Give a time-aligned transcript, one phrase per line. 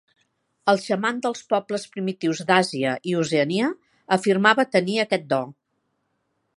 [0.71, 3.71] El xaman dels pobles primitius d'Àsia i Oceania
[4.19, 5.45] afirmava tenir aquest do.